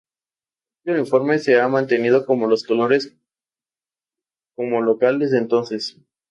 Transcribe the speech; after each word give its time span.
Este 0.83 0.99
uniforme 0.99 1.37
se 1.37 1.61
ha 1.61 1.67
mantenido 1.67 2.25
como 2.25 2.47
los 2.47 2.63
colores 2.63 3.15
como 4.55 4.81
local 4.81 5.19
desde 5.19 5.37
entonces. 5.37 5.95